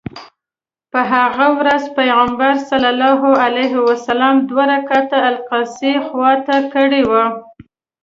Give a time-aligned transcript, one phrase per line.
[0.91, 7.11] په هغه ورځ پیغمبر صلی الله علیه وسلم دوه رکعته الاقصی خواته کړی و.